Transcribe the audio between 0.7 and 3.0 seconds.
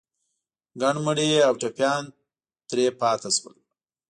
ګڼ مړي او ټپيان ترې